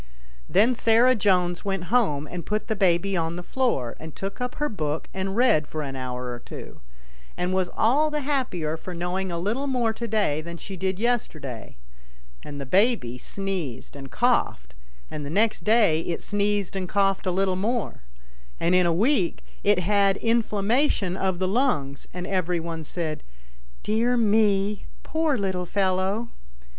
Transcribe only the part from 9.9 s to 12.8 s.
to day than she did yesterday, and the